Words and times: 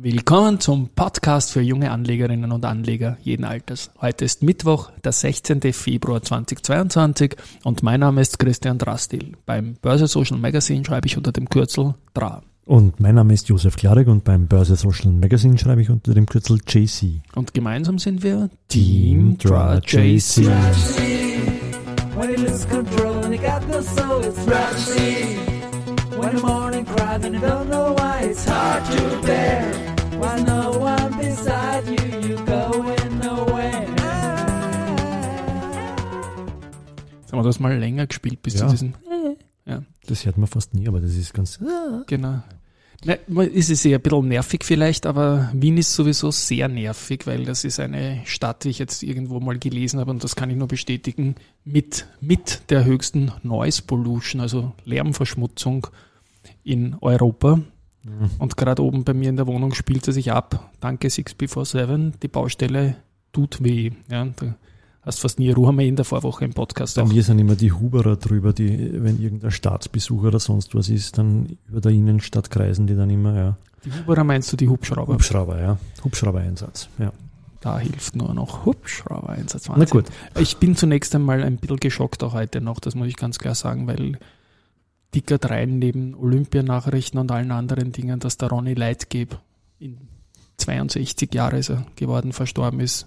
Willkommen 0.00 0.60
zum 0.60 0.90
Podcast 0.90 1.50
für 1.50 1.60
junge 1.60 1.90
Anlegerinnen 1.90 2.52
und 2.52 2.64
Anleger 2.64 3.16
jeden 3.20 3.44
Alters. 3.44 3.90
Heute 4.00 4.24
ist 4.24 4.44
Mittwoch, 4.44 4.92
der 5.02 5.10
16. 5.10 5.60
Februar 5.72 6.22
2022 6.22 7.34
und 7.64 7.82
mein 7.82 7.98
Name 7.98 8.20
ist 8.20 8.38
Christian 8.38 8.78
Drastil. 8.78 9.32
Beim 9.44 9.74
Börse 9.82 10.06
Social 10.06 10.38
Magazine 10.38 10.84
schreibe 10.84 11.08
ich 11.08 11.16
unter 11.16 11.32
dem 11.32 11.48
Kürzel 11.48 11.96
DRA. 12.14 12.42
Und 12.64 13.00
mein 13.00 13.16
Name 13.16 13.34
ist 13.34 13.48
Josef 13.48 13.74
Klarek 13.74 14.06
und 14.06 14.22
beim 14.22 14.46
Börse 14.46 14.76
Social 14.76 15.10
Magazine 15.10 15.58
schreibe 15.58 15.82
ich 15.82 15.90
unter 15.90 16.14
dem 16.14 16.26
Kürzel 16.26 16.60
JC. 16.64 17.20
Und 17.34 17.52
gemeinsam 17.52 17.98
sind 17.98 18.22
wir 18.22 18.50
Team 18.68 19.36
DRA 19.36 19.80
JC. 19.84 20.46
When 22.14 22.46
das 37.48 37.58
mal 37.60 37.76
länger 37.76 38.06
gespielt 38.06 38.42
bis 38.42 38.54
Ja. 38.54 38.60
zu 38.66 38.72
diesem. 38.72 38.94
Ja, 39.66 39.82
Das 40.06 40.24
hört 40.24 40.38
man 40.38 40.46
fast 40.46 40.72
nie, 40.74 40.88
aber 40.88 41.00
das 41.00 41.14
ist 41.16 41.34
ganz. 41.34 41.58
genau. 42.06 42.42
Ne, 43.04 43.14
ist 43.44 43.70
es 43.70 43.84
eher 43.84 43.98
ein 43.98 44.02
bisschen 44.02 44.26
nervig 44.26 44.64
vielleicht, 44.64 45.06
aber 45.06 45.50
Wien 45.52 45.76
ist 45.76 45.94
sowieso 45.94 46.32
sehr 46.32 46.66
nervig, 46.66 47.26
weil 47.28 47.44
das 47.44 47.62
ist 47.64 47.78
eine 47.78 48.22
Stadt, 48.24 48.64
die 48.64 48.70
ich 48.70 48.80
jetzt 48.80 49.04
irgendwo 49.04 49.38
mal 49.38 49.56
gelesen 49.56 50.00
habe 50.00 50.10
und 50.10 50.24
das 50.24 50.34
kann 50.34 50.50
ich 50.50 50.56
nur 50.56 50.66
bestätigen, 50.66 51.36
mit, 51.64 52.06
mit 52.20 52.62
der 52.70 52.84
höchsten 52.84 53.30
Noise 53.44 53.82
Pollution, 53.86 54.40
also 54.40 54.72
Lärmverschmutzung 54.84 55.86
in 56.64 56.96
Europa. 57.00 57.60
Und 58.38 58.56
gerade 58.56 58.82
oben 58.82 59.04
bei 59.04 59.12
mir 59.14 59.28
in 59.28 59.36
der 59.36 59.46
Wohnung 59.46 59.74
spielt 59.74 60.08
es 60.08 60.14
sich 60.14 60.32
ab. 60.32 60.72
Danke 60.80 61.06
6B47, 61.08 62.14
die 62.22 62.28
Baustelle 62.28 62.96
tut 63.32 63.62
weh. 63.62 63.90
Ja, 64.10 64.24
da 64.24 64.56
hast 65.08 65.20
fast 65.20 65.38
nie 65.38 65.50
Ruhe 65.50 65.72
mehr 65.72 65.86
in 65.86 65.96
der 65.96 66.04
Vorwoche 66.04 66.44
im 66.44 66.52
Podcast. 66.52 66.96
Bei 66.96 67.02
Auch. 67.02 67.08
mir 67.08 67.22
sind 67.22 67.38
immer 67.38 67.56
die 67.56 67.72
Huberer 67.72 68.16
drüber, 68.16 68.52
die, 68.52 69.02
wenn 69.02 69.20
irgendein 69.20 69.50
Staatsbesuch 69.50 70.22
oder 70.22 70.38
sonst 70.38 70.74
was 70.74 70.88
ist, 70.88 71.18
dann 71.18 71.58
über 71.68 71.80
der 71.80 71.92
Innenstadt 71.92 72.50
kreisen 72.50 72.86
die 72.86 72.94
dann 72.94 73.10
immer, 73.10 73.34
ja. 73.34 73.56
Die 73.84 73.92
Huberer 73.92 74.24
meinst 74.24 74.52
du 74.52 74.56
die 74.56 74.68
Hubschrauber? 74.68 75.14
Hubschrauber, 75.14 75.60
ja. 75.60 75.78
Hubschrauber-Einsatz, 76.04 76.88
ja. 76.98 77.12
Da 77.60 77.78
hilft 77.78 78.14
nur 78.14 78.34
noch 78.34 78.66
Hubschrauber-Einsatz. 78.66 79.68
Na 79.74 79.84
gut. 79.84 80.06
Ich 80.38 80.58
bin 80.58 80.76
zunächst 80.76 81.14
einmal 81.14 81.42
ein 81.42 81.56
bisschen 81.56 81.78
geschockt 81.78 82.22
auch 82.22 82.34
heute 82.34 82.60
noch, 82.60 82.78
das 82.78 82.94
muss 82.94 83.08
ich 83.08 83.16
ganz 83.16 83.38
klar 83.38 83.54
sagen, 83.54 83.86
weil 83.86 84.18
dickert 85.14 85.50
rein 85.50 85.78
neben 85.78 86.14
Olympianachrichten 86.14 87.18
und 87.18 87.32
allen 87.32 87.50
anderen 87.50 87.92
Dingen, 87.92 88.20
dass 88.20 88.36
der 88.36 88.50
Ronny 88.50 88.74
Leitgeb 88.74 89.38
in 89.78 89.96
62 90.58 91.32
Jahre 91.32 91.58
ist 91.58 91.70
er 91.70 91.86
geworden, 91.96 92.32
verstorben 92.32 92.80
ist. 92.80 93.06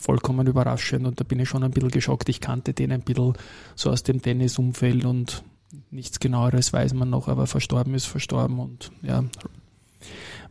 Vollkommen 0.00 0.46
überraschend 0.46 1.06
und 1.06 1.20
da 1.20 1.24
bin 1.24 1.38
ich 1.40 1.48
schon 1.48 1.62
ein 1.62 1.70
bisschen 1.72 1.90
geschockt. 1.90 2.28
Ich 2.30 2.40
kannte 2.40 2.72
den 2.72 2.90
ein 2.92 3.02
bisschen 3.02 3.34
so 3.74 3.90
aus 3.90 4.02
dem 4.02 4.22
Tennisumfeld 4.22 5.04
und 5.04 5.42
nichts 5.90 6.18
genaueres 6.20 6.72
weiß 6.72 6.94
man 6.94 7.10
noch, 7.10 7.28
aber 7.28 7.46
verstorben 7.46 7.94
ist 7.94 8.06
verstorben 8.06 8.58
und 8.58 8.90
ja, 9.02 9.24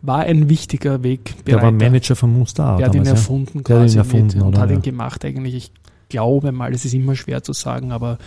war 0.02 0.20
ein 0.20 0.50
wichtiger 0.50 1.02
Weg. 1.04 1.44
Der 1.46 1.62
war 1.62 1.72
Manager 1.72 2.16
von 2.16 2.32
Munster 2.32 2.64
A 2.66 2.78
Der 2.78 2.86
hat 2.88 2.96
ihn 2.96 3.04
ja. 3.06 3.12
erfunden 3.12 3.64
Der 3.64 3.76
hat 3.78 3.82
ihn 3.82 3.86
quasi 3.88 3.98
erfunden, 3.98 4.42
und 4.42 4.48
oder? 4.50 4.60
hat 4.62 4.70
Ja. 4.70 4.76
ihn 4.76 4.82
gemacht 4.82 5.26
eigentlich. 5.26 5.56
Ich 5.56 5.72
glaube 6.10 6.52
mal, 6.52 6.74
es 6.74 6.86
ist 6.86 6.94
immer 6.94 7.16
schwer 7.16 7.44
zu 7.44 7.54
sagen, 7.54 7.92
aber 7.92 8.18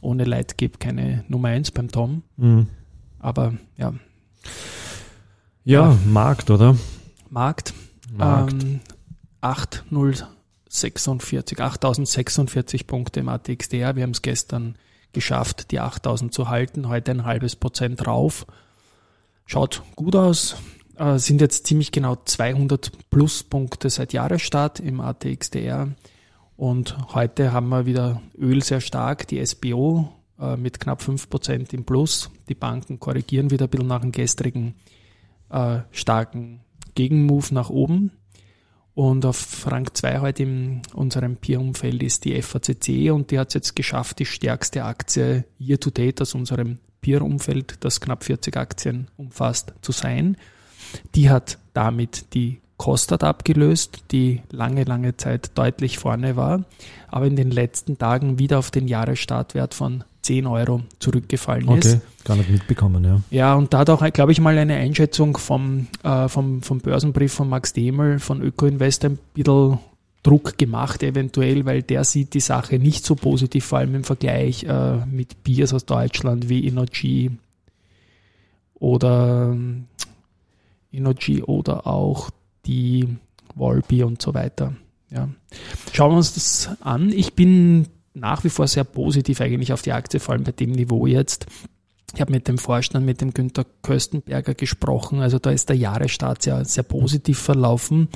ohne 0.00 0.24
Leid 0.24 0.56
gibt 0.56 0.80
keine 0.80 1.24
Nummer 1.28 1.48
eins 1.48 1.70
beim 1.70 1.88
Tom. 1.88 2.22
Mhm. 2.38 2.66
Aber 3.18 3.52
ja, 3.76 3.92
Ja, 5.64 5.90
Ja. 5.90 5.98
Markt, 6.06 6.50
oder? 6.50 6.74
Markt, 7.28 7.74
Markt. 8.16 8.54
Ähm, 8.64 8.80
8046, 10.70 11.60
8046 11.60 12.86
Punkte 12.86 13.20
im 13.20 13.28
ATXDR. 13.28 13.96
Wir 13.96 14.04
haben 14.04 14.12
es 14.12 14.22
gestern 14.22 14.76
geschafft, 15.12 15.72
die 15.72 15.80
8000 15.80 16.32
zu 16.32 16.48
halten. 16.48 16.88
Heute 16.88 17.10
ein 17.10 17.24
halbes 17.24 17.56
Prozent 17.56 18.06
rauf. 18.06 18.46
Schaut 19.46 19.82
gut 19.96 20.14
aus. 20.14 20.56
Äh, 20.96 21.18
sind 21.18 21.40
jetzt 21.40 21.66
ziemlich 21.66 21.90
genau 21.90 22.16
200 22.16 22.92
plus 23.10 23.42
Punkte 23.42 23.90
seit 23.90 24.12
Jahresstart 24.12 24.78
im 24.78 25.00
ATXDR. 25.00 25.88
Und 26.56 27.14
heute 27.14 27.52
haben 27.52 27.68
wir 27.68 27.86
wieder 27.86 28.22
Öl 28.38 28.62
sehr 28.62 28.80
stark, 28.80 29.26
die 29.26 29.44
SBO 29.44 30.12
äh, 30.38 30.56
mit 30.56 30.78
knapp 30.78 31.02
5% 31.02 31.74
im 31.74 31.84
Plus. 31.84 32.30
Die 32.48 32.54
Banken 32.54 33.00
korrigieren 33.00 33.50
wieder 33.50 33.64
ein 33.64 33.70
bisschen 33.70 33.88
nach 33.88 34.02
dem 34.02 34.12
gestrigen 34.12 34.76
äh, 35.48 35.78
starken 35.90 36.60
Gegenmove 36.94 37.52
nach 37.54 37.70
oben. 37.70 38.12
Und 38.94 39.24
auf 39.24 39.66
Rang 39.70 39.88
2 39.92 40.20
heute 40.20 40.42
in 40.42 40.82
unserem 40.94 41.36
Peer-Umfeld 41.36 42.02
ist 42.02 42.24
die 42.24 42.40
FACC 42.40 43.12
und 43.12 43.30
die 43.30 43.38
hat 43.38 43.48
es 43.48 43.54
jetzt 43.54 43.76
geschafft, 43.76 44.18
die 44.18 44.26
stärkste 44.26 44.84
Aktie 44.84 45.44
year 45.58 45.78
to 45.78 45.90
date 45.90 46.20
aus 46.20 46.34
unserem 46.34 46.78
Peer-Umfeld, 47.00 47.84
das 47.84 48.00
knapp 48.00 48.24
40 48.24 48.56
Aktien 48.56 49.08
umfasst, 49.16 49.72
zu 49.80 49.92
sein. 49.92 50.36
Die 51.14 51.30
hat 51.30 51.58
damit 51.72 52.34
die 52.34 52.60
Kostat 52.76 53.24
abgelöst, 53.24 54.04
die 54.10 54.40
lange, 54.50 54.84
lange 54.84 55.16
Zeit 55.16 55.56
deutlich 55.56 55.98
vorne 55.98 56.36
war, 56.36 56.64
aber 57.08 57.26
in 57.26 57.36
den 57.36 57.50
letzten 57.50 57.98
Tagen 57.98 58.38
wieder 58.38 58.58
auf 58.58 58.70
den 58.70 58.88
Jahresstartwert 58.88 59.74
von 59.74 60.02
10 60.30 60.46
Euro 60.46 60.82
zurückgefallen 61.00 61.68
ist. 61.76 61.94
Okay, 61.94 62.00
gar 62.22 62.36
nicht 62.36 62.50
mitbekommen, 62.50 63.02
ja. 63.02 63.20
Ja, 63.32 63.54
und 63.56 63.74
da 63.74 63.78
hat 63.78 63.90
auch, 63.90 64.08
glaube 64.12 64.30
ich, 64.30 64.40
mal 64.40 64.56
eine 64.56 64.76
Einschätzung 64.76 65.36
vom, 65.36 65.88
äh, 66.04 66.28
vom, 66.28 66.62
vom 66.62 66.78
Börsenbrief 66.78 67.32
von 67.32 67.48
Max 67.48 67.72
Demel 67.72 68.20
von 68.20 68.40
Öko-Invest 68.40 69.06
ein 69.06 69.18
bisschen 69.34 69.80
Druck 70.22 70.56
gemacht, 70.56 71.02
eventuell, 71.02 71.66
weil 71.66 71.82
der 71.82 72.04
sieht 72.04 72.34
die 72.34 72.40
Sache 72.40 72.78
nicht 72.78 73.04
so 73.04 73.16
positiv, 73.16 73.64
vor 73.64 73.78
allem 73.78 73.96
im 73.96 74.04
Vergleich 74.04 74.62
äh, 74.62 75.04
mit 75.04 75.42
Biers 75.42 75.74
aus 75.74 75.84
Deutschland 75.84 76.48
wie 76.48 76.64
Energy 76.64 77.32
oder 78.74 79.50
ähm, 79.50 79.86
Energy 80.92 81.42
oder 81.42 81.88
auch 81.88 82.30
die 82.66 83.08
Volby 83.56 84.04
und 84.04 84.22
so 84.22 84.32
weiter. 84.32 84.74
Ja. 85.10 85.28
Schauen 85.92 86.12
wir 86.12 86.18
uns 86.18 86.34
das 86.34 86.70
an. 86.82 87.10
Ich 87.10 87.34
bin 87.34 87.88
nach 88.14 88.44
wie 88.44 88.50
vor 88.50 88.66
sehr 88.66 88.84
positiv 88.84 89.40
eigentlich 89.40 89.72
auf 89.72 89.82
die 89.82 89.92
Aktie, 89.92 90.20
vor 90.20 90.34
allem 90.34 90.44
bei 90.44 90.52
dem 90.52 90.72
Niveau 90.72 91.06
jetzt. 91.06 91.46
Ich 92.14 92.20
habe 92.20 92.32
mit 92.32 92.48
dem 92.48 92.58
Vorstand, 92.58 93.06
mit 93.06 93.20
dem 93.20 93.32
Günther 93.32 93.64
Köstenberger 93.82 94.54
gesprochen. 94.54 95.20
Also 95.20 95.38
da 95.38 95.50
ist 95.50 95.68
der 95.68 95.76
Jahresstart 95.76 96.42
sehr, 96.42 96.64
sehr 96.64 96.82
positiv 96.82 97.38
verlaufen. 97.38 98.08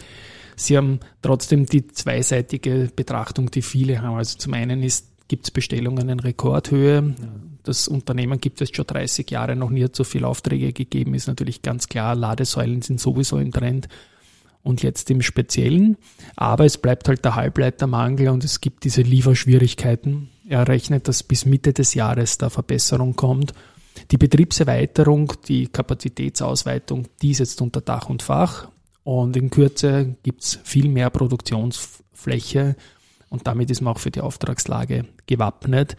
Sie 0.56 0.76
haben 0.76 1.00
trotzdem 1.22 1.66
die 1.66 1.86
zweiseitige 1.86 2.90
Betrachtung, 2.94 3.50
die 3.50 3.62
viele 3.62 4.02
haben. 4.02 4.16
Also 4.16 4.38
zum 4.38 4.54
einen 4.54 4.80
gibt 5.28 5.44
es 5.44 5.50
Bestellungen 5.50 6.08
in 6.08 6.20
Rekordhöhe. 6.20 7.14
Das 7.62 7.88
Unternehmen 7.88 8.40
gibt 8.40 8.60
es 8.60 8.70
schon 8.74 8.86
30 8.86 9.30
Jahre, 9.30 9.56
noch 9.56 9.70
nie 9.70 9.84
hat 9.84 9.96
so 9.96 10.04
viele 10.04 10.28
Aufträge 10.28 10.72
gegeben, 10.72 11.14
ist 11.14 11.28
natürlich 11.28 11.62
ganz 11.62 11.88
klar. 11.88 12.14
Ladesäulen 12.14 12.82
sind 12.82 13.00
sowieso 13.00 13.38
im 13.38 13.52
Trend 13.52 13.88
und 14.64 14.82
jetzt 14.82 15.10
im 15.10 15.22
Speziellen. 15.22 15.96
Aber 16.34 16.64
es 16.64 16.78
bleibt 16.78 17.06
halt 17.06 17.24
der 17.24 17.36
Halbleitermangel 17.36 18.30
und 18.30 18.42
es 18.42 18.60
gibt 18.60 18.82
diese 18.82 19.02
Lieferschwierigkeiten. 19.02 20.30
Er 20.48 20.66
rechnet, 20.66 21.06
dass 21.06 21.22
bis 21.22 21.46
Mitte 21.46 21.72
des 21.72 21.94
Jahres 21.94 22.38
da 22.38 22.50
Verbesserung 22.50 23.14
kommt. 23.14 23.52
Die 24.10 24.18
Betriebserweiterung, 24.18 25.34
die 25.46 25.68
Kapazitätsausweitung, 25.68 27.06
die 27.22 27.30
ist 27.30 27.38
jetzt 27.38 27.60
unter 27.62 27.80
Dach 27.80 28.08
und 28.08 28.22
Fach. 28.22 28.68
Und 29.04 29.36
in 29.36 29.50
Kürze 29.50 30.16
gibt's 30.22 30.58
viel 30.64 30.88
mehr 30.88 31.10
Produktionsfläche 31.10 32.74
und 33.34 33.48
damit 33.48 33.68
ist 33.68 33.80
man 33.80 33.92
auch 33.94 33.98
für 33.98 34.12
die 34.12 34.20
Auftragslage 34.20 35.06
gewappnet. 35.26 35.96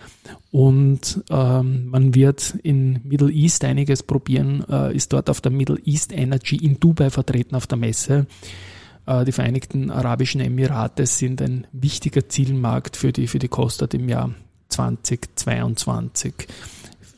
Und 0.51 1.21
ähm, 1.29 1.89
man 1.89 2.15
wird 2.15 2.55
in 2.63 3.01
Middle 3.03 3.29
East 3.29 3.65
einiges 3.65 4.03
probieren, 4.03 4.63
äh, 4.69 4.95
ist 4.95 5.11
dort 5.11 5.29
auf 5.29 5.41
der 5.41 5.51
Middle 5.51 5.77
East 5.83 6.13
Energy 6.13 6.55
in 6.55 6.79
Dubai 6.79 7.09
vertreten 7.09 7.55
auf 7.55 7.67
der 7.67 7.77
Messe. 7.77 8.25
Äh, 9.05 9.25
die 9.25 9.33
Vereinigten 9.33 9.91
Arabischen 9.91 10.39
Emirate 10.39 11.05
sind 11.05 11.41
ein 11.41 11.67
wichtiger 11.73 12.29
Zielmarkt 12.29 12.95
für 12.95 13.11
die, 13.11 13.27
für 13.27 13.39
die 13.39 13.49
Kostat 13.49 13.93
im 13.93 14.07
Jahr 14.07 14.31
2022. 14.69 16.33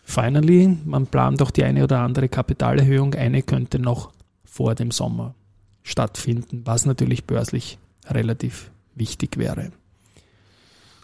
Finally, 0.03 0.77
man 0.83 1.05
plant 1.05 1.43
auch 1.43 1.51
die 1.51 1.63
eine 1.63 1.83
oder 1.83 1.99
andere 1.99 2.27
Kapitalerhöhung. 2.27 3.13
Eine 3.13 3.43
könnte 3.43 3.77
noch 3.77 4.13
vor 4.45 4.73
dem 4.73 4.89
Sommer 4.89 5.35
stattfinden, 5.83 6.63
was 6.65 6.87
natürlich 6.87 7.25
börslich 7.25 7.77
relativ 8.09 8.71
wichtig 8.95 9.37
wäre. 9.37 9.71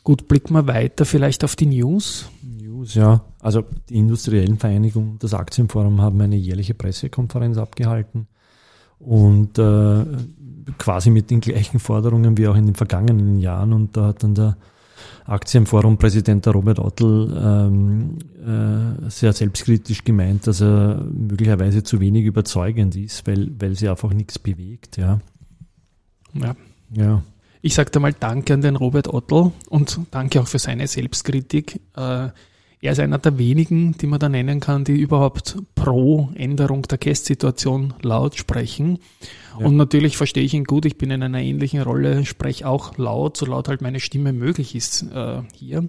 Gut, 0.03 0.27
blicken 0.27 0.53
wir 0.53 0.67
weiter 0.67 1.05
vielleicht 1.05 1.43
auf 1.43 1.55
die 1.55 1.65
News. 1.65 2.29
News, 2.41 2.95
ja. 2.95 3.21
Also 3.39 3.63
die 3.89 3.95
Industriellen 3.95 4.57
Vereinigung 4.57 5.11
und 5.11 5.23
das 5.23 5.33
Aktienforum 5.33 6.01
haben 6.01 6.19
eine 6.21 6.35
jährliche 6.35 6.73
Pressekonferenz 6.73 7.57
abgehalten 7.57 8.27
und 8.99 9.57
äh, 9.57 10.05
quasi 10.77 11.09
mit 11.09 11.29
den 11.29 11.41
gleichen 11.41 11.79
Forderungen 11.79 12.37
wie 12.37 12.47
auch 12.47 12.55
in 12.55 12.65
den 12.65 12.75
vergangenen 12.75 13.39
Jahren. 13.39 13.73
Und 13.73 13.95
da 13.95 14.07
hat 14.07 14.23
dann 14.23 14.35
der 14.35 14.57
Aktienforum-Präsident 15.25 16.47
Robert 16.47 16.79
Ottel 16.79 17.33
ähm, 17.41 18.17
äh, 18.45 19.09
sehr 19.09 19.31
selbstkritisch 19.31 20.03
gemeint, 20.03 20.47
dass 20.47 20.61
er 20.61 21.01
möglicherweise 21.03 21.83
zu 21.83 22.01
wenig 22.01 22.25
überzeugend 22.25 22.95
ist, 22.95 23.25
weil, 23.25 23.51
weil 23.59 23.75
sie 23.75 23.87
einfach 23.87 24.13
nichts 24.13 24.37
bewegt. 24.37 24.97
Ja. 24.97 25.19
ja. 26.33 26.55
ja. 26.93 27.23
Ich 27.65 27.75
sage 27.75 27.91
da 27.91 28.01
mal 28.01 28.11
Danke 28.11 28.53
an 28.53 28.61
den 28.61 28.75
Robert 28.75 29.07
Ottel 29.07 29.53
und 29.69 30.01
danke 30.11 30.41
auch 30.41 30.47
für 30.47 30.59
seine 30.59 30.85
Selbstkritik. 30.85 31.79
Äh, 31.95 32.27
er 32.81 32.91
ist 32.91 32.99
einer 32.99 33.19
der 33.19 33.37
wenigen, 33.37 33.95
die 33.97 34.05
man 34.05 34.19
da 34.19 34.27
nennen 34.27 34.59
kann, 34.59 34.83
die 34.83 34.99
überhaupt 34.99 35.55
pro 35.73 36.27
Änderung 36.35 36.81
der 36.81 36.97
Guest-Situation 36.97 37.93
laut 38.01 38.35
sprechen. 38.35 38.99
Ja. 39.57 39.65
Und 39.65 39.77
natürlich 39.77 40.17
verstehe 40.17 40.43
ich 40.43 40.53
ihn 40.53 40.65
gut. 40.65 40.83
Ich 40.83 40.97
bin 40.97 41.09
in 41.09 41.23
einer 41.23 41.39
ähnlichen 41.39 41.81
Rolle, 41.81 42.25
spreche 42.25 42.67
auch 42.67 42.97
laut, 42.97 43.37
so 43.37 43.45
laut 43.45 43.69
halt 43.69 43.81
meine 43.81 44.01
Stimme 44.01 44.33
möglich 44.33 44.75
ist 44.75 45.03
äh, 45.13 45.41
hier. 45.53 45.87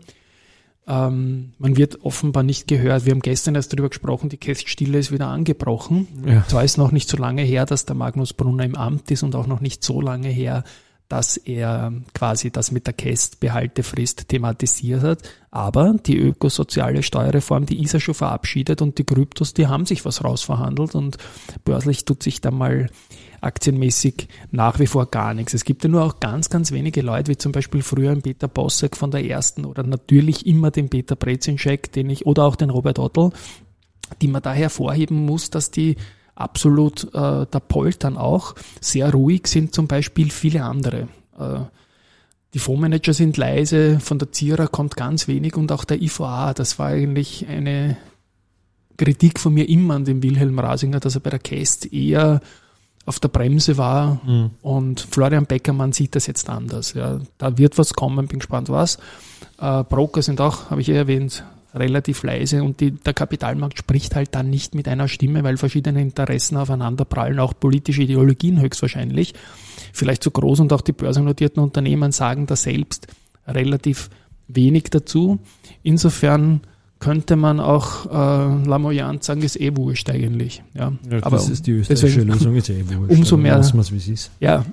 Ähm, 0.86 1.54
man 1.58 1.76
wird 1.76 2.04
offenbar 2.04 2.44
nicht 2.44 2.68
gehört. 2.68 3.04
Wir 3.04 3.10
haben 3.10 3.20
gestern 3.20 3.56
erst 3.56 3.72
darüber 3.72 3.88
gesprochen, 3.88 4.28
die 4.28 4.36
Käststille 4.36 4.98
ist 4.98 5.10
wieder 5.10 5.26
angebrochen. 5.26 6.06
Ja. 6.24 6.46
Zwar 6.46 6.62
ist 6.62 6.78
noch 6.78 6.92
nicht 6.92 7.08
so 7.08 7.16
lange 7.16 7.42
her, 7.42 7.66
dass 7.66 7.84
der 7.84 7.96
Magnus 7.96 8.32
Brunner 8.32 8.64
im 8.64 8.76
Amt 8.76 9.10
ist 9.10 9.24
und 9.24 9.34
auch 9.34 9.48
noch 9.48 9.60
nicht 9.60 9.82
so 9.82 10.00
lange 10.00 10.28
her, 10.28 10.62
dass 11.08 11.36
er 11.36 11.92
quasi 12.14 12.50
das 12.50 12.70
mit 12.70 12.86
der 12.86 12.94
Kästbehaltefrist 12.94 14.28
thematisiert 14.28 15.02
hat. 15.02 15.18
Aber 15.50 15.94
die 15.94 16.16
ökosoziale 16.16 17.02
Steuerreform, 17.02 17.66
die 17.66 17.82
ist 17.82 17.92
ja 17.92 18.00
schon 18.00 18.14
verabschiedet 18.14 18.82
und 18.82 18.98
die 18.98 19.04
Kryptos, 19.04 19.54
die 19.54 19.66
haben 19.66 19.86
sich 19.86 20.04
was 20.04 20.24
rausverhandelt 20.24 20.94
und 20.94 21.18
börslich 21.64 22.04
tut 22.04 22.22
sich 22.22 22.40
da 22.40 22.50
mal 22.50 22.88
aktienmäßig 23.42 24.28
nach 24.50 24.78
wie 24.78 24.86
vor 24.86 25.06
gar 25.06 25.34
nichts. 25.34 25.54
Es 25.54 25.64
gibt 25.64 25.84
ja 25.84 25.90
nur 25.90 26.02
auch 26.02 26.18
ganz, 26.18 26.48
ganz 26.48 26.72
wenige 26.72 27.02
Leute, 27.02 27.30
wie 27.30 27.36
zum 27.36 27.52
Beispiel 27.52 27.82
früher 27.82 28.10
ein 28.10 28.22
Peter 28.22 28.48
Bossek 28.48 28.96
von 28.96 29.10
der 29.10 29.24
ersten 29.24 29.66
oder 29.66 29.82
natürlich 29.82 30.46
immer 30.46 30.70
den 30.70 30.88
Peter 30.88 31.14
Brezinschek, 31.14 31.92
den 31.92 32.08
ich, 32.08 32.26
oder 32.26 32.44
auch 32.44 32.56
den 32.56 32.70
Robert 32.70 32.98
Ottel, 32.98 33.30
die 34.22 34.28
man 34.28 34.42
da 34.42 34.52
hervorheben 34.52 35.26
muss, 35.26 35.50
dass 35.50 35.70
die 35.70 35.96
absolut 36.34 37.04
äh, 37.14 37.46
der 37.46 37.60
Poltern 37.60 38.16
auch. 38.16 38.54
Sehr 38.80 39.10
ruhig 39.12 39.46
sind 39.46 39.74
zum 39.74 39.86
Beispiel 39.86 40.30
viele 40.30 40.64
andere. 40.64 41.08
Äh, 41.38 41.60
die 42.54 42.58
Fondsmanager 42.60 43.12
sind 43.12 43.36
leise, 43.36 43.98
von 43.98 44.18
der 44.18 44.30
Zierer 44.30 44.68
kommt 44.68 44.96
ganz 44.96 45.26
wenig 45.26 45.56
und 45.56 45.72
auch 45.72 45.84
der 45.84 46.00
IVA, 46.00 46.54
das 46.54 46.78
war 46.78 46.88
eigentlich 46.88 47.48
eine 47.48 47.96
Kritik 48.96 49.40
von 49.40 49.54
mir 49.54 49.68
immer 49.68 49.94
an 49.94 50.04
den 50.04 50.22
Wilhelm 50.22 50.56
Rasinger, 50.58 51.00
dass 51.00 51.16
er 51.16 51.20
bei 51.20 51.30
der 51.30 51.40
Cast 51.40 51.92
eher 51.92 52.40
auf 53.06 53.18
der 53.18 53.28
Bremse 53.28 53.76
war 53.76 54.20
mhm. 54.24 54.50
und 54.62 55.00
Florian 55.00 55.46
Beckermann 55.46 55.92
sieht 55.92 56.14
das 56.14 56.28
jetzt 56.28 56.48
anders. 56.48 56.94
Ja, 56.94 57.20
da 57.38 57.58
wird 57.58 57.76
was 57.76 57.92
kommen, 57.94 58.28
bin 58.28 58.38
gespannt 58.38 58.68
was. 58.68 58.98
Äh, 59.58 59.82
Broker 59.82 60.22
sind 60.22 60.40
auch, 60.40 60.70
habe 60.70 60.80
ich 60.80 60.86
ja 60.86 60.94
erwähnt, 60.94 61.44
relativ 61.74 62.22
leise 62.22 62.62
und 62.62 62.80
die, 62.80 62.92
der 62.92 63.14
Kapitalmarkt 63.14 63.78
spricht 63.78 64.14
halt 64.14 64.34
dann 64.34 64.48
nicht 64.48 64.74
mit 64.74 64.86
einer 64.88 65.08
Stimme, 65.08 65.42
weil 65.42 65.56
verschiedene 65.56 66.00
Interessen 66.00 66.56
aufeinander 66.56 67.04
prallen, 67.04 67.40
auch 67.40 67.52
politische 67.58 68.02
Ideologien 68.02 68.60
höchstwahrscheinlich, 68.60 69.34
vielleicht 69.92 70.22
zu 70.22 70.30
groß 70.30 70.60
und 70.60 70.72
auch 70.72 70.82
die 70.82 70.92
börsennotierten 70.92 71.62
Unternehmen 71.62 72.12
sagen 72.12 72.46
da 72.46 72.56
selbst 72.56 73.08
relativ 73.46 74.08
wenig 74.46 74.84
dazu. 74.90 75.40
Insofern 75.82 76.60
könnte 77.04 77.36
man 77.36 77.60
auch 77.60 78.06
äh, 78.06 78.66
lamoyant 78.66 79.22
sagen, 79.22 79.42
ist 79.42 79.60
eh 79.60 79.76
wurscht 79.76 80.08
eigentlich. 80.08 80.62
Ja, 80.72 80.90
ja 81.10 81.18
aber 81.20 81.36
das 81.36 81.50
ist 81.50 81.66
die 81.66 81.72
österreichische 81.72 82.20
deswegen, 82.20 82.32
Lösung, 82.32 82.56
ist 82.56 82.70
eh 82.70 82.82
wurscht. 82.96 83.12
Umso 83.18 83.36
mehr. 83.36 83.62
Ja, 84.40 84.64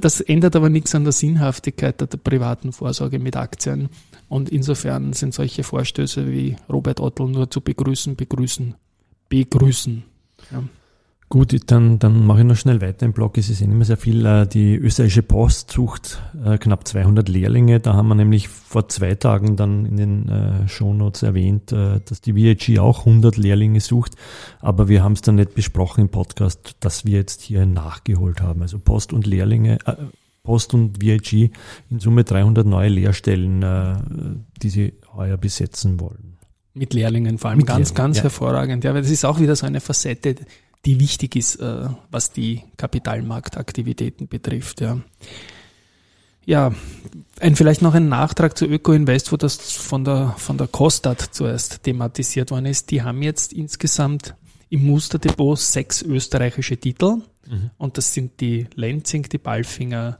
das 0.00 0.20
ändert 0.20 0.54
aber 0.54 0.68
nichts 0.70 0.94
an 0.94 1.02
der 1.02 1.12
Sinnhaftigkeit 1.12 2.00
der, 2.00 2.06
der 2.06 2.18
privaten 2.18 2.72
Vorsorge 2.72 3.18
mit 3.18 3.36
Aktien. 3.36 3.88
Und 4.28 4.50
insofern 4.50 5.14
sind 5.14 5.34
solche 5.34 5.64
Vorstöße 5.64 6.30
wie 6.30 6.54
Robert 6.68 7.00
Ottl 7.00 7.26
nur 7.26 7.50
zu 7.50 7.60
begrüßen, 7.60 8.14
begrüßen, 8.14 8.76
begrüßen. 9.28 10.04
Ja. 10.52 10.62
Gut, 11.32 11.54
dann, 11.70 12.00
dann 12.00 12.26
mache 12.26 12.40
ich 12.40 12.44
noch 12.44 12.56
schnell 12.56 12.80
weiter 12.80 13.06
im 13.06 13.12
Blog. 13.12 13.38
Es 13.38 13.48
ist 13.48 13.62
eh 13.62 13.66
nicht 13.68 13.76
mehr 13.76 13.84
sehr 13.84 13.96
viel. 13.96 14.26
Äh, 14.26 14.48
die 14.48 14.74
österreichische 14.74 15.22
Post 15.22 15.70
sucht 15.70 16.20
äh, 16.44 16.58
knapp 16.58 16.88
200 16.88 17.28
Lehrlinge. 17.28 17.78
Da 17.78 17.94
haben 17.94 18.08
wir 18.08 18.16
nämlich 18.16 18.48
vor 18.48 18.88
zwei 18.88 19.14
Tagen 19.14 19.54
dann 19.54 19.86
in 19.86 19.96
den 19.96 20.28
äh, 20.28 20.68
Shownotes 20.68 21.22
erwähnt, 21.22 21.70
dass 21.70 22.20
die 22.20 22.34
VIG 22.34 22.80
auch 22.80 23.06
100 23.06 23.36
Lehrlinge 23.36 23.80
sucht. 23.80 24.16
Aber 24.58 24.88
wir 24.88 25.04
haben 25.04 25.12
es 25.12 25.22
dann 25.22 25.36
nicht 25.36 25.54
besprochen 25.54 26.00
im 26.00 26.08
Podcast, 26.08 26.74
dass 26.80 27.04
wir 27.04 27.18
jetzt 27.18 27.42
hier 27.42 27.64
nachgeholt 27.64 28.40
haben. 28.40 28.62
Also 28.62 28.80
Post 28.80 29.12
und 29.12 29.24
Lehrlinge, 29.24 29.78
Post 30.42 30.74
und 30.74 31.00
VIG 31.00 31.52
in 31.90 32.00
Summe 32.00 32.24
300 32.24 32.66
neue 32.66 32.88
Lehrstellen, 32.88 33.62
äh, 33.62 33.94
die 34.62 34.68
sie 34.68 34.94
heuer 35.14 35.36
besetzen 35.36 36.00
wollen. 36.00 36.38
Mit 36.74 36.92
Lehrlingen 36.92 37.38
vor 37.38 37.50
allem 37.50 37.58
Mit 37.58 37.66
ganz, 37.66 37.90
Lehrlingen, 37.90 37.96
ganz 37.96 38.16
ja. 38.16 38.22
hervorragend. 38.24 38.82
Ja, 38.82 38.94
weil 38.94 39.02
das 39.02 39.10
ist 39.12 39.24
auch 39.24 39.38
wieder 39.38 39.54
so 39.54 39.66
eine 39.66 39.80
Facette, 39.80 40.34
die 40.84 41.00
wichtig 41.00 41.36
ist, 41.36 41.56
äh, 41.56 41.88
was 42.10 42.32
die 42.32 42.62
Kapitalmarktaktivitäten 42.76 44.28
betrifft. 44.28 44.80
Ja. 44.80 44.98
Ja, 46.46 46.72
ein, 47.38 47.54
vielleicht 47.54 47.82
noch 47.82 47.94
ein 47.94 48.08
Nachtrag 48.08 48.56
zu 48.56 48.64
Öko-Invest, 48.66 49.30
wo 49.30 49.36
das 49.36 49.56
von 49.72 50.04
der, 50.04 50.34
von 50.38 50.56
der 50.56 50.66
Kostat 50.66 51.20
zuerst 51.20 51.82
thematisiert 51.82 52.50
worden 52.50 52.66
ist. 52.66 52.90
Die 52.90 53.02
haben 53.02 53.22
jetzt 53.22 53.52
insgesamt 53.52 54.34
im 54.70 54.86
Musterdepot 54.86 55.58
sechs 55.58 56.02
österreichische 56.02 56.76
Titel. 56.78 57.22
Mhm. 57.46 57.70
Und 57.76 57.98
das 57.98 58.14
sind 58.14 58.40
die 58.40 58.66
Lenzing, 58.74 59.24
die 59.24 59.38
Balfinger, 59.38 60.18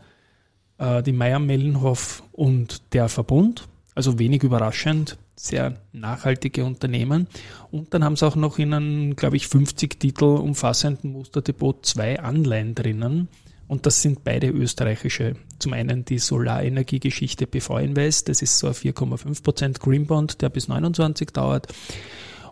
äh, 0.78 1.02
die 1.02 1.12
Meier-Mellenhoff 1.12 2.22
und 2.32 2.92
der 2.92 3.08
Verbund. 3.08 3.66
Also 3.94 4.18
wenig 4.18 4.42
überraschend, 4.42 5.18
sehr 5.36 5.76
nachhaltige 5.92 6.64
Unternehmen. 6.64 7.26
Und 7.70 7.94
dann 7.94 8.04
haben 8.04 8.16
sie 8.16 8.26
auch 8.26 8.36
noch 8.36 8.58
in 8.58 8.74
einem, 8.74 9.16
glaube 9.16 9.36
ich, 9.36 9.48
50 9.48 9.98
Titel 9.98 10.24
umfassenden 10.24 11.12
Musterdepot 11.12 11.86
zwei 11.86 12.20
Anleihen 12.20 12.74
drinnen. 12.74 13.28
Und 13.68 13.86
das 13.86 14.02
sind 14.02 14.24
beide 14.24 14.48
österreichische. 14.48 15.36
Zum 15.58 15.72
einen 15.72 16.04
die 16.04 16.18
Solarenergiegeschichte 16.18 17.46
BV 17.46 17.78
Invest, 17.78 18.28
das 18.28 18.42
ist 18.42 18.58
so 18.58 18.66
ein 18.66 18.74
4,5% 18.74 19.78
Green 19.78 20.06
Bond, 20.06 20.42
der 20.42 20.48
bis 20.48 20.68
29 20.68 21.30
dauert. 21.30 21.68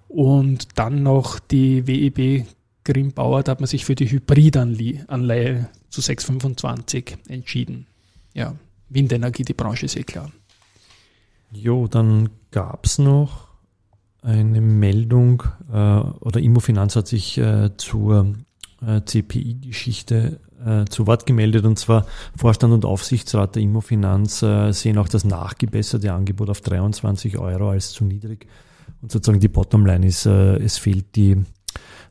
Und 0.09 0.69
dann 0.79 1.03
noch 1.03 1.39
die 1.39 1.87
WEB 1.87 2.47
Green 2.85 3.13
Power, 3.13 3.43
da 3.43 3.53
hat 3.53 3.61
man 3.61 3.67
sich 3.67 3.85
für 3.85 3.95
die 3.95 4.11
Hybridanleihe 4.11 5.69
zu 5.91 6.01
6,25 6.01 7.29
entschieden 7.29 7.87
ja, 8.39 8.55
Windenergie, 8.89 9.43
die 9.43 9.55
Branche 9.55 9.87
ist 9.87 9.97
eh 9.97 10.05
klar. 10.05 10.31
Jo, 11.51 11.89
dann 11.89 12.31
gab 12.51 12.87
es 12.87 12.99
noch 12.99 13.49
eine 14.23 14.61
Meldung 14.61 15.43
äh, 15.73 15.77
oder 15.77 16.41
Immofinanz 16.41 16.97
hat 16.97 17.07
sich 17.07 17.39
äh, 17.39 17.71
zur 17.77 18.35
äh, 18.85 19.01
CPI-Geschichte 19.05 20.41
äh, 20.65 20.85
zu 20.87 21.07
Wort 21.07 21.27
gemeldet 21.27 21.65
und 21.65 21.79
zwar 21.79 22.07
Vorstand 22.37 22.73
und 22.75 22.85
Aufsichtsrat 22.85 23.55
der 23.55 23.63
Immofinanz 23.63 24.43
äh, 24.43 24.73
sehen 24.73 24.99
auch 24.99 25.09
das 25.09 25.25
nachgebesserte 25.25 26.13
Angebot 26.13 26.51
auf 26.51 26.61
23 26.61 27.39
Euro 27.39 27.71
als 27.71 27.93
zu 27.93 28.05
niedrig 28.05 28.47
und 29.03 29.13
sozusagen 29.13 29.41
die 29.41 29.49
Bottomline 29.49 30.07
ist, 30.07 30.27
äh, 30.27 30.57
es 30.57 30.79
fehlt 30.79 31.15
die 31.15 31.37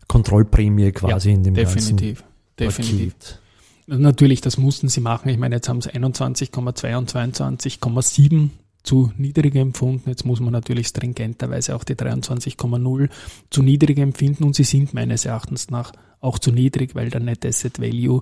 Kontrollprämie 0.08 0.92
quasi 0.94 1.30
ja, 1.30 1.36
in 1.36 1.44
dem 1.44 1.54
definitiv, 1.56 2.24
ganzen 2.58 2.58
definitiv. 2.58 3.14
Paket. 3.14 3.42
Natürlich, 3.90 4.42
das 4.42 4.58
mussten 4.58 4.90
sie 4.90 5.00
machen. 5.00 5.30
Ich 5.30 5.38
meine, 5.38 5.56
jetzt 5.56 5.70
haben 5.70 5.82
sie 5.82 5.92
21,2 5.92 6.98
und 6.98 7.10
22,7 7.10 8.50
zu 8.88 9.12
niedrig 9.18 9.56
empfunden. 9.56 10.10
Jetzt 10.10 10.26
muss 10.26 10.40
man 10.40 10.54
natürlich 10.54 10.88
stringenterweise 10.88 11.76
auch 11.76 11.84
die 11.84 11.96
23,0 11.96 13.10
zu 13.50 13.62
niedrig 13.62 13.98
empfinden 14.00 14.44
und 14.44 14.56
sie 14.56 14.64
sind 14.64 14.94
meines 14.94 15.26
Erachtens 15.26 15.70
nach 15.70 15.92
auch 16.22 16.40
zu 16.40 16.52
niedrig, 16.52 16.96
weil 16.96 17.10
der 17.10 17.20
Net 17.20 17.46
Asset 17.46 17.80
Value 17.80 18.22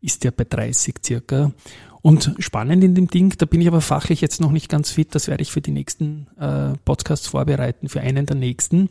ist 0.00 0.24
ja 0.24 0.30
bei 0.30 0.44
30 0.44 0.96
circa. 1.04 1.52
Und 2.00 2.34
spannend 2.38 2.82
in 2.84 2.94
dem 2.94 3.08
Ding, 3.08 3.34
da 3.36 3.44
bin 3.44 3.60
ich 3.60 3.68
aber 3.68 3.80
fachlich 3.80 4.20
jetzt 4.20 4.40
noch 4.40 4.52
nicht 4.52 4.68
ganz 4.68 4.90
fit, 4.90 5.14
das 5.14 5.28
werde 5.28 5.42
ich 5.42 5.50
für 5.50 5.60
die 5.60 5.72
nächsten 5.72 6.28
äh, 6.38 6.72
Podcasts 6.84 7.26
vorbereiten, 7.28 7.88
für 7.88 8.00
einen 8.00 8.26
der 8.26 8.36
nächsten 8.36 8.88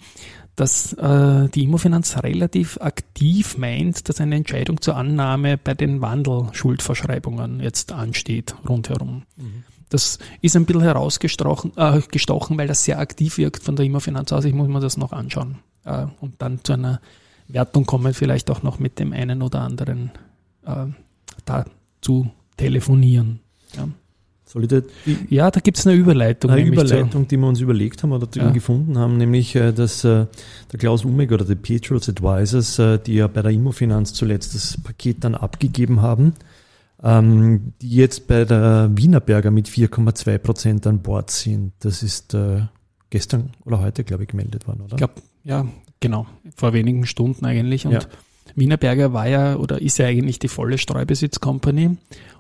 dass 0.58 0.92
äh, 0.94 1.48
die 1.50 1.64
Immofinanz 1.64 2.18
relativ 2.24 2.80
aktiv 2.82 3.60
meint, 3.60 4.10
dass 4.10 4.20
eine 4.20 4.36
Entscheidung 4.36 4.82
zur 4.82 4.96
Annahme 4.96 5.58
bei 5.58 5.76
den 5.76 6.02
Wandelschuldverschreibungen 6.02 7.60
jetzt 7.60 7.92
ansteht 7.92 8.56
rundherum. 8.68 9.24
Mhm. 9.38 9.64
Das 9.90 10.20
ist 10.42 10.56
ein 10.56 10.66
bisschen 10.66 10.82
herausgestochen, 10.82 11.72
äh, 11.78 12.02
gestochen, 12.12 12.58
weil 12.58 12.68
das 12.68 12.84
sehr 12.84 13.00
aktiv 13.00 13.38
wirkt 13.38 13.64
von 13.64 13.76
der 13.76 13.86
Immofinanz 13.86 14.32
aus. 14.34 14.46
Ich 14.46 14.54
muss 14.54 14.68
mir 14.68 14.80
das 14.80 14.98
noch 14.98 15.14
anschauen 15.14 15.60
äh, 15.86 16.06
und 16.20 16.42
dann 16.42 16.60
zu 16.64 16.74
einer 16.74 17.00
Wertung 17.48 17.86
kommen, 17.86 18.14
vielleicht 18.14 18.52
auch 18.52 18.64
noch 18.64 18.80
mit 18.80 19.00
dem 19.00 19.14
einen 19.14 19.42
oder 19.42 19.62
anderen 19.62 20.12
äh, 20.66 20.88
da 21.46 21.66
zu 22.02 22.30
telefonieren. 22.58 23.40
Ja. 23.76 23.88
Soll 24.46 24.64
ich 24.64 24.70
da 24.70 24.82
ja, 25.30 25.52
da 25.52 25.60
gibt 25.60 25.78
es 25.78 25.86
eine 25.86 25.98
Überleitung. 25.98 26.52
Eine 26.52 26.66
Überleitung, 26.66 27.28
die 27.28 27.36
wir 27.36 27.48
uns 27.48 27.60
überlegt 27.60 28.02
haben 28.02 28.14
oder 28.14 28.28
ja. 28.34 28.50
gefunden 28.52 28.98
haben, 28.98 29.18
nämlich, 29.18 29.56
äh, 29.56 29.74
dass 29.74 30.06
äh, 30.06 30.26
der 30.72 30.80
Klaus 30.80 31.04
Umeg 31.04 31.34
oder 31.34 31.44
die 31.44 31.56
Petros 31.56 32.08
Advisors, 32.08 32.80
äh, 32.80 32.98
die 32.98 33.16
ja 33.16 33.28
bei 33.28 33.42
der 33.42 33.52
Immofinanz 33.52 34.14
zuletzt 34.14 34.56
das 34.56 34.78
Paket 34.82 35.26
dann 35.26 35.36
abgegeben 35.36 36.02
haben, 36.02 36.34
ähm, 37.04 37.74
die 37.82 37.96
jetzt 37.96 38.28
bei 38.28 38.46
der 38.46 38.90
Wienerberger 38.94 39.52
mit 39.52 39.68
4,2 39.68 40.38
Prozent 40.38 40.88
an 40.88 41.00
Bord 41.00 41.32
sind. 41.32 41.74
Das 41.80 42.04
ist 42.04 42.34
äh, 42.34 42.62
gestern 43.10 43.52
oder 43.66 43.82
heute, 43.82 44.04
glaube 44.04 44.24
ich, 44.24 44.30
gemeldet 44.30 44.68
worden, 44.68 44.82
oder? 44.82 44.94
Ich 44.94 44.98
glaube, 44.98 45.14
ja, 45.44 45.68
genau. 46.00 46.28
Vor 46.56 46.74
wenigen 46.74 47.06
Stunden 47.06 47.46
eigentlich. 47.46 47.86
Und 47.86 47.94
ja. 47.94 48.00
Wienerberger 48.56 49.14
war 49.14 49.28
ja 49.28 49.56
oder 49.56 49.82
ist 49.82 50.00
ja 50.00 50.08
eigentlich 50.08 50.40
die 50.40 50.48
volle 50.48 50.78
Streubesitz-Company. 50.78 51.98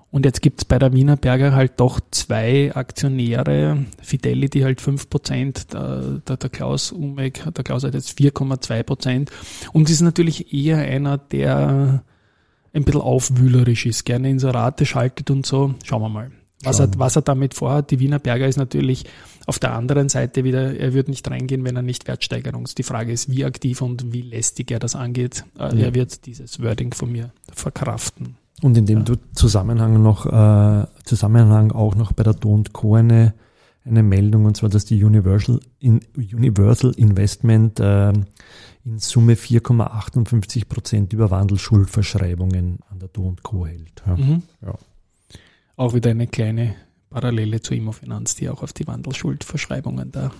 Und 0.09 0.25
jetzt 0.25 0.41
gibt 0.41 0.61
es 0.61 0.65
bei 0.65 0.79
der 0.79 0.93
Wienerberger 0.93 1.53
halt 1.53 1.73
doch 1.79 1.99
zwei 2.11 2.73
Aktionäre, 2.73 3.85
Fidelity 4.01 4.61
halt 4.61 4.79
5%, 4.81 5.71
der, 5.73 6.19
der, 6.19 6.37
der 6.37 6.49
Klaus 6.49 6.93
Umek, 6.93 7.43
der 7.53 7.63
Klaus 7.63 7.83
hat 7.83 7.93
jetzt 7.93 8.17
4,2%. 8.17 9.29
Und 9.73 9.89
ist 9.89 10.01
natürlich 10.01 10.53
eher 10.53 10.77
einer, 10.77 11.17
der 11.17 12.03
ein 12.77 12.86
bisschen 12.86 13.01
aufwühlerisch 13.01 13.86
ist, 13.86 14.05
gerne 14.05 14.29
Inserate 14.29 14.86
schaltet 14.86 15.29
und 15.29 15.46
so. 15.46 15.74
Schauen 15.84 16.01
wir 16.01 16.10
mal. 16.10 16.31
Was 16.63 16.79
er, 16.79 16.89
was 16.98 17.15
er 17.15 17.22
damit 17.22 17.53
vorhat, 17.53 17.91
die 17.91 18.00
Wiener 18.00 18.17
Berger 18.17 18.48
ist 18.48 18.57
natürlich 18.57 19.05
auf 19.46 19.60
der 19.60 19.74
anderen 19.74 20.10
Seite 20.10 20.43
wieder, 20.43 20.75
er 20.75 20.93
wird 20.93 21.07
nicht 21.07 21.29
reingehen, 21.29 21.63
wenn 21.63 21.75
er 21.75 21.84
nicht 21.84 22.07
Wertsteigerungs. 22.07 22.75
Die 22.75 22.84
Frage 22.84 23.12
ist, 23.12 23.29
wie 23.29 23.46
aktiv 23.46 23.81
und 23.81 24.12
wie 24.12 24.22
lästig 24.22 24.72
er 24.72 24.79
das 24.79 24.96
angeht. 24.96 25.46
Äh, 25.57 25.75
ja. 25.75 25.86
Er 25.86 25.96
wird 25.96 26.25
dieses 26.25 26.62
Wording 26.62 26.93
von 26.93 27.12
mir 27.12 27.31
verkraften. 27.53 28.36
Und 28.62 28.75
in 28.75 28.86
dem 28.88 29.05
ja. 29.05 29.15
Zusammenhang 29.34 30.01
noch, 30.01 30.25
äh, 30.25 30.88
Zusammenhang 31.05 31.72
auch 31.72 31.96
noch 31.96 32.12
bei 32.12 32.24
der 32.24 32.34
Do 32.34 32.63
Co. 32.74 32.96
eine, 32.96 33.36
eine 33.86 34.01
Meldung, 34.03 34.46
und 34.46 34.57
zwar, 34.57 34.69
dass 34.69 34.84
die 34.84 35.03
Universal, 35.03 35.60
in, 35.79 36.01
Universal 36.15 36.91
Investment 36.98 37.79
äh, 37.79 38.13
in 38.88 39.00
Summe 39.00 39.34
4,58 39.36 40.65
Prozent 40.65 41.12
über 41.12 41.29
Wandelschuldverschreibungen 41.29 42.79
an 42.89 43.00
der 43.00 43.10
Do 43.10 43.36
Co. 43.44 43.67
hält. 43.67 44.01
Ja. 44.06 44.15
Mhm. 44.15 44.44
ja. 44.62 44.74
Auch 45.75 45.94
wieder 45.94 46.12
eine 46.12 46.27
kleine 46.27 46.75
Parallele 47.10 47.62
zur 47.62 47.75
Immofinanz, 47.75 48.36
die 48.36 48.50
auch 48.50 48.63
auf 48.63 48.72
die 48.72 48.88
Wandelschuldverschreibungen 48.88 50.12
da 50.12 50.32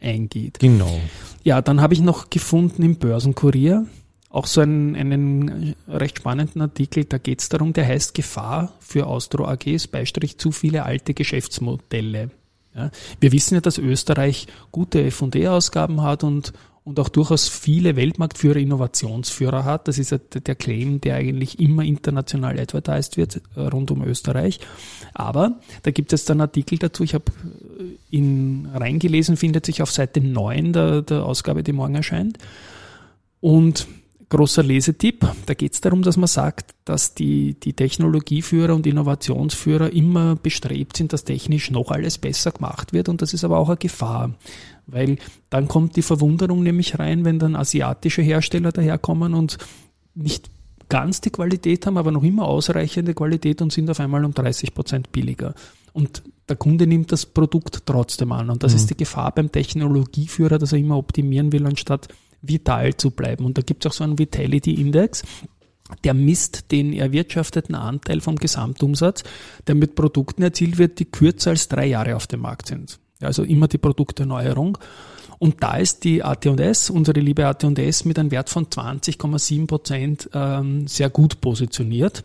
eingeht. 0.00 0.58
Genau. 0.58 1.00
Ja, 1.42 1.62
dann 1.62 1.80
habe 1.80 1.94
ich 1.94 2.00
noch 2.00 2.28
gefunden 2.28 2.82
im 2.82 2.96
Börsenkurier 2.96 3.86
auch 4.28 4.46
so 4.46 4.60
einen, 4.60 4.94
einen 4.94 5.74
recht 5.88 6.18
spannenden 6.18 6.62
Artikel, 6.62 7.04
da 7.04 7.18
geht 7.18 7.40
es 7.40 7.48
darum, 7.48 7.72
der 7.72 7.84
heißt 7.84 8.14
Gefahr 8.14 8.72
für 8.78 9.08
Austro 9.08 9.44
AGs, 9.44 9.88
Beistrich 9.88 10.38
zu 10.38 10.52
viele 10.52 10.84
alte 10.84 11.14
Geschäftsmodelle. 11.14 12.30
Ja, 12.76 12.92
wir 13.18 13.32
wissen 13.32 13.54
ja, 13.54 13.60
dass 13.60 13.78
Österreich 13.78 14.46
gute 14.70 15.02
F&E-Ausgaben 15.02 16.02
hat 16.02 16.22
und, 16.22 16.52
und 16.84 16.98
auch 16.98 17.08
durchaus 17.08 17.48
viele 17.48 17.94
Weltmarktführer, 17.96 18.56
Innovationsführer 18.56 19.64
hat. 19.64 19.86
Das 19.86 19.98
ist 19.98 20.18
der 20.34 20.54
Claim, 20.54 21.00
der 21.00 21.16
eigentlich 21.16 21.60
immer 21.60 21.82
international 21.82 22.58
advertised 22.58 23.16
wird 23.16 23.40
äh, 23.54 23.60
rund 23.60 23.90
um 23.90 24.02
Österreich. 24.02 24.60
Aber 25.12 25.60
da 25.82 25.90
gibt 25.90 26.12
es 26.12 26.24
dann 26.24 26.40
Artikel 26.40 26.78
dazu. 26.78 27.04
Ich 27.04 27.14
habe 27.14 27.24
äh, 27.78 28.16
ihn 28.16 28.68
reingelesen, 28.72 29.36
findet 29.36 29.66
sich 29.66 29.82
auf 29.82 29.90
Seite 29.90 30.20
9 30.20 30.72
der, 30.72 31.02
der 31.02 31.24
Ausgabe, 31.24 31.62
die 31.62 31.72
morgen 31.72 31.94
erscheint. 31.96 32.38
Und 33.40 33.86
großer 34.30 34.62
Lesetipp. 34.62 35.26
Da 35.46 35.54
geht 35.54 35.74
es 35.74 35.80
darum, 35.80 36.02
dass 36.02 36.16
man 36.16 36.28
sagt, 36.28 36.74
dass 36.84 37.14
die, 37.14 37.58
die 37.60 37.74
Technologieführer 37.74 38.74
und 38.74 38.86
Innovationsführer 38.86 39.92
immer 39.92 40.36
bestrebt 40.36 40.96
sind, 40.96 41.12
dass 41.12 41.24
technisch 41.24 41.70
noch 41.70 41.90
alles 41.90 42.16
besser 42.16 42.52
gemacht 42.52 42.92
wird. 42.92 43.08
Und 43.08 43.20
das 43.20 43.34
ist 43.34 43.44
aber 43.44 43.58
auch 43.58 43.68
eine 43.68 43.76
Gefahr, 43.76 44.32
weil 44.92 45.18
dann 45.48 45.68
kommt 45.68 45.96
die 45.96 46.02
Verwunderung 46.02 46.62
nämlich 46.62 46.98
rein, 46.98 47.24
wenn 47.24 47.38
dann 47.38 47.56
asiatische 47.56 48.22
Hersteller 48.22 48.72
daherkommen 48.72 49.34
und 49.34 49.58
nicht 50.14 50.50
ganz 50.88 51.20
die 51.20 51.30
Qualität 51.30 51.86
haben, 51.86 51.96
aber 51.96 52.10
noch 52.10 52.24
immer 52.24 52.46
ausreichende 52.46 53.14
Qualität 53.14 53.62
und 53.62 53.72
sind 53.72 53.88
auf 53.90 54.00
einmal 54.00 54.24
um 54.24 54.34
30 54.34 54.74
Prozent 54.74 55.12
billiger. 55.12 55.54
Und 55.92 56.22
der 56.48 56.56
Kunde 56.56 56.86
nimmt 56.86 57.12
das 57.12 57.26
Produkt 57.26 57.86
trotzdem 57.86 58.32
an. 58.32 58.50
Und 58.50 58.62
das 58.62 58.72
mhm. 58.72 58.76
ist 58.76 58.90
die 58.90 58.96
Gefahr 58.96 59.32
beim 59.32 59.50
Technologieführer, 59.50 60.58
dass 60.58 60.72
er 60.72 60.78
immer 60.78 60.98
optimieren 60.98 61.52
will, 61.52 61.66
anstatt 61.66 62.08
vital 62.42 62.96
zu 62.96 63.12
bleiben. 63.12 63.44
Und 63.44 63.56
da 63.56 63.62
gibt 63.62 63.84
es 63.84 63.90
auch 63.90 63.94
so 63.94 64.04
einen 64.04 64.18
Vitality 64.18 64.74
Index, 64.74 65.22
der 66.04 66.14
misst 66.14 66.70
den 66.70 66.92
erwirtschafteten 66.92 67.74
Anteil 67.74 68.20
vom 68.20 68.36
Gesamtumsatz, 68.36 69.24
der 69.66 69.74
mit 69.74 69.94
Produkten 69.94 70.42
erzielt 70.42 70.78
wird, 70.78 70.98
die 70.98 71.04
kürzer 71.04 71.50
als 71.50 71.68
drei 71.68 71.86
Jahre 71.86 72.16
auf 72.16 72.26
dem 72.26 72.40
Markt 72.40 72.68
sind. 72.68 72.98
Also 73.20 73.42
immer 73.42 73.68
die 73.68 73.78
Produkterneuerung. 73.78 74.78
Und 75.38 75.62
da 75.62 75.76
ist 75.76 76.04
die 76.04 76.22
AT&S, 76.22 76.90
unsere 76.90 77.20
liebe 77.20 77.46
AT&S, 77.46 78.04
mit 78.04 78.18
einem 78.18 78.30
Wert 78.30 78.50
von 78.50 78.66
20,7 78.66 79.66
Prozent 79.66 80.30
ähm, 80.34 80.86
sehr 80.86 81.08
gut 81.08 81.40
positioniert. 81.40 82.24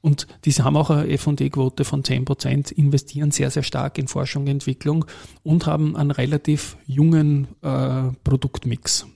Und 0.00 0.26
diese 0.44 0.64
haben 0.64 0.76
auch 0.76 0.90
eine 0.90 1.08
F&E-Quote 1.10 1.84
von 1.84 2.04
10 2.04 2.24
Prozent, 2.24 2.70
investieren 2.70 3.30
sehr, 3.30 3.50
sehr 3.50 3.62
stark 3.62 3.98
in 3.98 4.08
Forschung 4.08 4.44
und 4.44 4.48
Entwicklung 4.48 5.04
und 5.42 5.66
haben 5.66 5.96
einen 5.96 6.12
relativ 6.12 6.76
jungen 6.86 7.48
äh, 7.62 8.12
Produktmix 8.24 9.06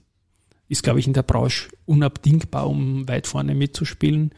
ist, 0.71 0.83
glaube 0.83 1.01
ich, 1.01 1.07
in 1.07 1.11
der 1.11 1.23
Branche 1.23 1.69
unabdingbar, 1.85 2.67
um 2.67 3.05
weit 3.09 3.27
vorne 3.27 3.53
mitzuspielen. 3.53 4.31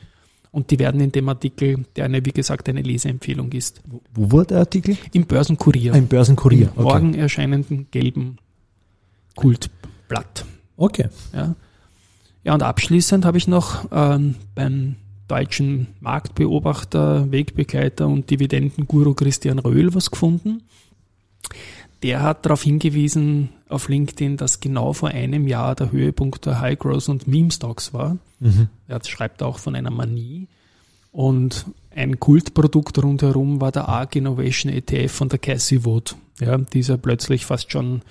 Und 0.53 0.69
die 0.69 0.77
werden 0.77 1.01
in 1.01 1.11
dem 1.11 1.27
Artikel, 1.29 1.83
der 1.95 2.05
eine, 2.05 2.23
wie 2.23 2.31
gesagt, 2.31 2.69
eine 2.69 2.83
Leseempfehlung 2.83 3.51
ist. 3.53 3.81
Wo 4.13 4.31
wurde 4.31 4.49
der 4.49 4.59
Artikel? 4.59 4.95
Im 5.11 5.25
Börsenkurier. 5.25 5.93
Ah, 5.93 5.97
Im 5.97 6.05
Börsenkurier. 6.05 6.67
Im 6.67 6.71
okay. 6.73 6.81
morgen 6.83 7.13
erscheinenden 7.15 7.87
gelben 7.89 8.37
Kultblatt. 9.35 10.45
Okay. 10.77 11.09
Ja, 11.33 11.55
ja 12.43 12.53
und 12.53 12.61
abschließend 12.61 13.25
habe 13.25 13.39
ich 13.39 13.47
noch 13.47 13.87
ähm, 13.91 14.35
beim 14.53 14.97
deutschen 15.27 15.87
Marktbeobachter, 16.01 17.31
Wegbegleiter 17.31 18.07
und 18.07 18.29
Dividendenguru 18.29 19.15
Christian 19.15 19.57
Röhl 19.57 19.95
was 19.95 20.11
gefunden 20.11 20.61
der 22.03 22.21
hat 22.21 22.45
darauf 22.45 22.61
hingewiesen 22.61 23.49
auf 23.69 23.87
LinkedIn, 23.87 24.37
dass 24.37 24.59
genau 24.59 24.93
vor 24.93 25.09
einem 25.09 25.47
Jahr 25.47 25.73
der 25.73 25.91
Höhepunkt 25.91 26.45
der 26.45 26.59
High 26.59 26.77
Growth 26.77 27.09
und 27.09 27.27
Meme 27.27 27.49
Stocks 27.49 27.93
war. 27.93 28.17
Mhm. 28.39 28.67
Er 28.87 29.03
schreibt 29.03 29.41
auch 29.41 29.57
von 29.57 29.75
einer 29.75 29.89
Manie. 29.89 30.47
Und 31.11 31.65
ein 31.95 32.19
Kultprodukt 32.19 33.01
rundherum 33.01 33.61
war 33.61 33.71
der 33.71 33.87
ARC 33.87 34.17
Innovation 34.17 34.71
ETF 34.71 35.11
von 35.11 35.29
der 35.29 35.39
Cassie 35.39 35.85
Wood. 35.85 36.15
Ja, 36.39 36.57
dieser 36.57 36.97
plötzlich 36.97 37.45
fast 37.45 37.71
schon 37.71 38.01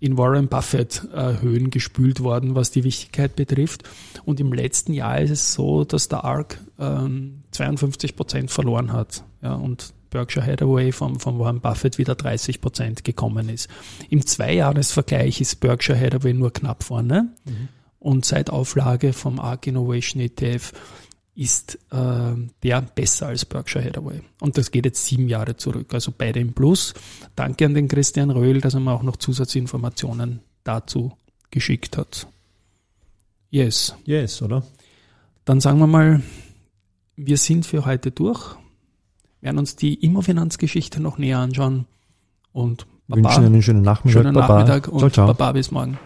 in 0.00 0.16
Warren 0.16 0.48
Buffett 0.48 1.06
äh, 1.14 1.40
Höhen 1.40 1.70
gespült 1.70 2.20
worden, 2.20 2.54
was 2.54 2.70
die 2.70 2.84
Wichtigkeit 2.84 3.36
betrifft. 3.36 3.82
Und 4.24 4.40
im 4.40 4.52
letzten 4.52 4.92
Jahr 4.92 5.20
ist 5.20 5.30
es 5.30 5.52
so, 5.52 5.84
dass 5.84 6.08
der 6.08 6.24
ARC 6.24 6.60
ähm, 6.78 7.42
52 7.50 8.16
Prozent 8.16 8.50
verloren 8.50 8.92
hat. 8.92 9.24
Ja, 9.42 9.54
und 9.54 9.92
Berkshire 10.14 10.46
Hathaway 10.46 10.92
von, 10.92 11.18
von 11.18 11.40
Warren 11.40 11.60
Buffett 11.60 11.98
wieder 11.98 12.14
30 12.14 12.60
Prozent 12.60 13.02
gekommen 13.02 13.48
ist. 13.48 13.68
Im 14.10 14.24
Zweijahresvergleich 14.24 15.40
ist 15.40 15.58
Berkshire 15.58 15.98
Hathaway 15.98 16.32
nur 16.32 16.52
knapp 16.52 16.84
vorne. 16.84 17.34
Mhm. 17.44 17.68
Und 17.98 18.24
seit 18.24 18.48
Auflage 18.48 19.12
vom 19.12 19.40
ARK 19.40 19.66
Innovation 19.66 20.22
ETF 20.22 20.72
ist 21.34 21.80
äh, 21.90 22.34
der 22.62 22.82
besser 22.82 23.26
als 23.26 23.44
Berkshire 23.44 23.84
Hathaway. 23.84 24.22
Und 24.40 24.56
das 24.56 24.70
geht 24.70 24.84
jetzt 24.84 25.04
sieben 25.04 25.28
Jahre 25.28 25.56
zurück, 25.56 25.92
also 25.92 26.12
beide 26.16 26.38
im 26.38 26.52
Plus. 26.52 26.94
Danke 27.34 27.66
an 27.66 27.74
den 27.74 27.88
Christian 27.88 28.30
Röhl, 28.30 28.60
dass 28.60 28.74
er 28.74 28.80
mir 28.80 28.92
auch 28.92 29.02
noch 29.02 29.16
Zusatzinformationen 29.16 30.40
dazu 30.62 31.12
geschickt 31.50 31.96
hat. 31.96 32.28
Yes. 33.50 33.96
Yes, 34.04 34.42
oder? 34.42 34.62
Dann 35.44 35.60
sagen 35.60 35.80
wir 35.80 35.88
mal, 35.88 36.22
wir 37.16 37.36
sind 37.36 37.66
für 37.66 37.84
heute 37.84 38.12
durch 38.12 38.56
werden 39.44 39.58
uns 39.58 39.76
die 39.76 39.94
Immofinanzgeschichte 39.94 41.00
noch 41.00 41.18
näher 41.18 41.38
anschauen 41.38 41.84
und 42.52 42.86
Baba, 43.06 43.22
wünschen 43.28 43.44
einen 43.44 43.62
schönen 43.62 43.82
Nachmittag. 43.82 44.22
Schönen 44.22 44.34
Baba. 44.34 44.60
Nachmittag 44.60 44.88
und 44.88 44.98
ciao, 45.00 45.10
ciao. 45.10 45.26
Baba 45.26 45.52
bis 45.52 45.70
morgen. 45.70 45.98